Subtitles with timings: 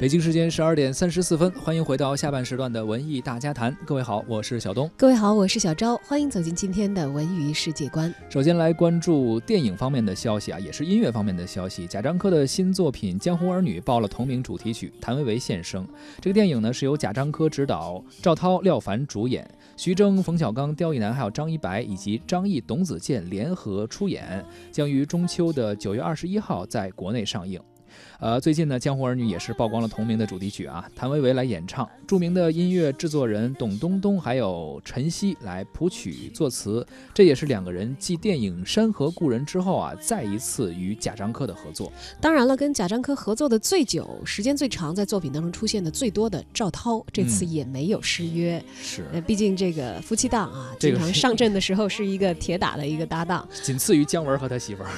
[0.00, 3.76] 北京时间十二点三十四分，欢迎回到下半时段的文艺大家谈。
[3.84, 4.90] 各位好，我是小东。
[4.96, 5.94] 各位好，我是小昭。
[5.98, 8.10] 欢迎走进今天的文娱世界观。
[8.30, 11.86] 首先来关注电影方面的消息啊，也是音乐方面的消息。
[11.86, 15.86] 贾樟柯的新作品《江湖儿女》报了同名主题曲，谭维维献声。
[16.18, 19.46] 这个电影呢是由贾樟柯执导，赵涛、廖凡主演，
[19.76, 24.42] 徐峥、冯小刚、刁亦男还有张一白以及张译、董子健联合出演，
[24.72, 27.60] 将于中秋的九月二十一号在国内上映。
[28.18, 41.92] 呃，最近呢，《江湖儿女》也是曝光了同名的主题曲啊，谭维维来演唱，著名的音乐制作人董冬冬还有陈曦来谱曲作词，这也是两个人继电影《山河故人》之后啊，再一次与贾樟柯的合作。
[42.20, 48.62] 当然了，跟贾樟柯合作的最久、时间最长，在作品当中出现的最多的赵涛，这次也没有失约。
[48.82, 54.90] 是，呃，毕竟这个夫妻档啊，经常上阵的时候是一个铁打的一个搭档，仅次于姜文和他媳妇儿。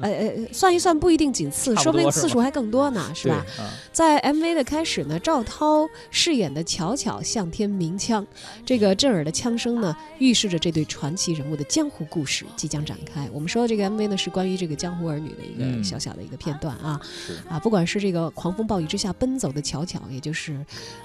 [0.00, 2.64] 呃呃，算一算不一定仅次， 说不定次数还更。
[2.64, 3.44] 多呢， 是吧？
[3.92, 8.26] 在 MV 的开始呢，赵涛饰演的巧巧向天鸣枪，
[8.66, 13.28] 这个震耳的枪声呢，预示着这对传奇人物的江湖故事即将展开。
[13.32, 17.00] 我们说的这个 MV 呢，是关于这个江湖儿女的一个小小的一个片段啊
[17.48, 17.60] 啊！
[17.60, 20.54] 不管是这个狂风暴雨之下奔走的巧巧，也就是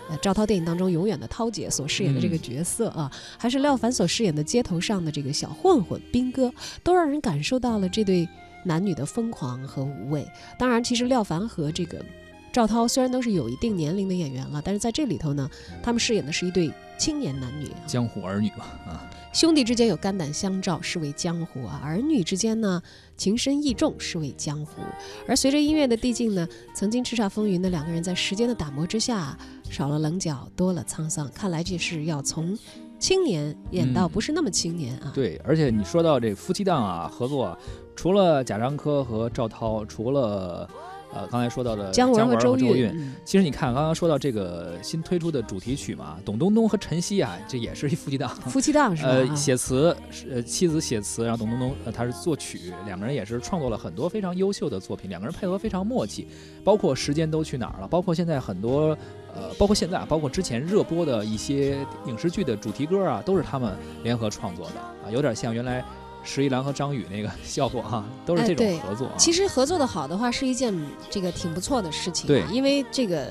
[0.09, 6.51] 呃赵涛电影当中永远的涛姐所饰演的这个角色啊，还是廖凡所饰演的街头上的这个小混混兵哥，
[6.83, 8.27] 都让人感受到了这对。
[8.63, 12.03] 男女的疯狂和无畏，当然，其实廖凡和这个
[12.51, 15.49] 赵涛虽然都是有一定年龄的演员了，但是在这里头呢，
[15.83, 22.81] 他们饰演的是一对青年男女，江湖儿女吧，啊，兄弟之间有肝胆相照，是为江湖啊；儿女之间呢，
[23.15, 24.81] 情深意重，是为江湖。
[25.27, 29.37] 而随着音乐的递进呢，曾经叱咤风云的两个人，在时间的打磨之下，
[29.69, 31.29] 少了棱角，多了沧桑。
[31.31, 32.57] 看来这是要从
[32.99, 35.11] 青年演到不是那么青年啊。
[35.15, 37.57] 对，而且你说到这夫妻档啊，合作。
[37.95, 40.69] 除了贾樟柯和赵涛，除了
[41.13, 48.29] 呃刚才说到的姜文和周韵，其实你看刚刚说到这个新推出的主题曲嘛，董冬冬和陈曦啊，这也是一夫妻档。
[48.29, 49.09] 夫妻档是吧？
[49.09, 49.95] 呃，写词
[50.29, 56.27] 呃妻子写词，然后董冬冬呃他是作曲，两个人也是创作了很多非常优秀的作品，两个人配合非常默契。
[56.63, 58.97] 包括时间都去哪儿了，包括现在很多
[59.33, 65.83] 呃，包括现在啊，包括之前热播的一些影视剧的主题歌啊，都是他们联合创作的啊，有点像原来。
[66.23, 69.09] 十一郎和张宇那个效果哈，都是这种合作。
[69.17, 70.73] 其实合作的好的话，是一件
[71.09, 72.27] 这个挺不错的事情。
[72.27, 73.27] 对，因为这个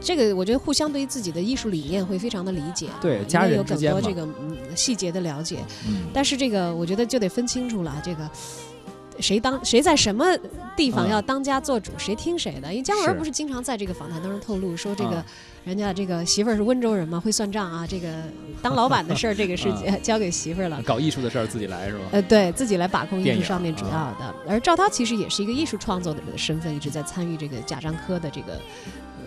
[0.00, 2.88] 这个，我觉得互相对于自己的艺术理念会非常的理解。
[3.00, 5.58] 对，家人之间有更多这个嗯细节的了解。
[5.86, 6.06] 嗯。
[6.12, 8.30] 但是这个，我觉得就得分清楚了，这个
[9.20, 10.24] 谁当谁在什么
[10.76, 12.70] 地方要当家做主，谁听谁的。
[12.72, 15.24] 因为姜文不是经常在这个访谈当中透露说这个。
[15.64, 17.86] 人家这个媳妇儿是温州人嘛，会算账啊。
[17.86, 18.08] 这个
[18.62, 19.70] 当老板的事儿， 这个是
[20.02, 20.80] 交给媳妇儿了。
[20.82, 22.04] 搞艺术的事儿自己来是吧？
[22.12, 24.34] 呃，对自己来把控艺术上面主要的。
[24.48, 28.58] 而赵涛其实也是一个艺术创作者的身份，一直在参与这个贾樟柯的这个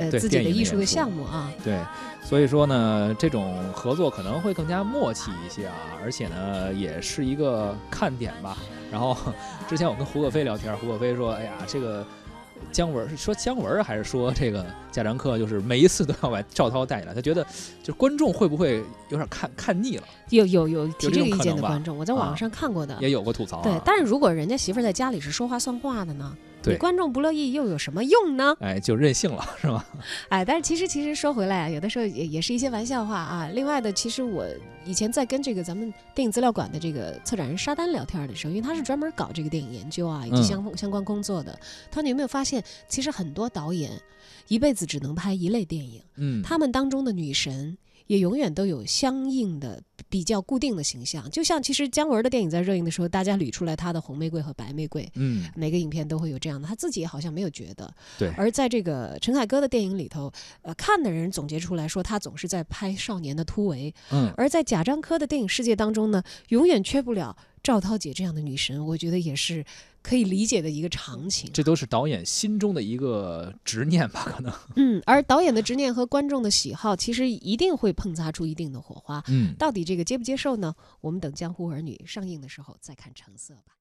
[0.02, 1.52] 呃自己的艺术的项目啊。
[1.64, 1.80] 对，
[2.24, 8.58] 所以说呢，这种合作可能会更加默契一些啊，而且呢，也是一个看点吧。
[8.92, 9.16] 然后
[9.68, 12.06] 之前我跟胡可飞聊天，胡可飞说：“哎呀，这个。”
[12.72, 15.36] 姜文是说姜文还是说这个贾樟柯？
[15.36, 17.44] 就是每一次都要把赵涛带进来，他觉得
[17.82, 20.04] 就观众会不会有点看看腻了？
[20.30, 23.64] 有有有提这个意见的观众，我在网上看过的，也有过吐槽。
[23.64, 26.38] 对，但是如果人家媳妇在家里是说话算话的呢？
[26.64, 28.56] 对，观众不乐意又有什么用呢？
[28.60, 29.84] 哎，就任性了，是吗？
[30.30, 33.50] 哎，但是其实其实说回来啊，有的时候也也是一些玩笑话啊。
[33.54, 34.46] 另外的，其实我
[34.86, 41.52] 以前在跟这个咱们电影资料馆的这个策展人沙丹聊天的时候，因为他是专门搞这个电影研究啊以及相相关工作的，
[41.90, 43.92] 他说你有没有发现，其实很多导演
[44.48, 47.78] 一辈子只能拍一类电影，嗯，他们当中的女神。
[48.08, 58.30] 也永远都有相应的比较固定的形象，就像其实姜文的电影在热映的时候，大家捋出来他的红玫瑰和白玫瑰，嗯，每个影片都会有这样的，他自己好像没有觉得，对。
[58.38, 64.34] 而在这个陈凯歌的电影里头，呃，看的人总结出来说他总是在拍少年的突围，嗯。
[64.38, 69.64] 而在贾樟柯的电影世界当中呢，永远缺不了赵涛姐这样的女神，我觉得也是。
[70.04, 74.24] 可以理解的一个场景，这都是导演心中的一个执念吧？
[74.26, 79.24] 可能，嗯，而导演的执念和观众的喜好，其实一定会碰擦出一定的火花。
[79.28, 80.74] 嗯，到底这个接不接受呢？
[81.02, 83.74] 我们等《江湖儿女》上映的时候再看成色吧。